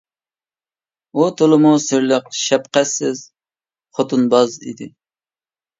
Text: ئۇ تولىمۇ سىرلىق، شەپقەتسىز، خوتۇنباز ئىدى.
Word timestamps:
ئۇ 1.19 1.27
تولىمۇ 1.41 1.75
سىرلىق، 1.85 2.33
شەپقەتسىز، 2.41 3.25
خوتۇنباز 4.01 4.59
ئىدى. 4.67 4.95